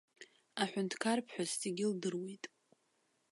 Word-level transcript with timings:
Аҳәынҭқарԥҳәыс 0.61 1.51
зегьы 1.61 1.85
лдыруеит. 1.91 2.43